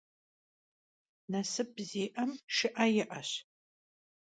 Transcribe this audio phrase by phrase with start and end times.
[1.31, 3.29] Nasıp zi'em şşı'e yi'eş.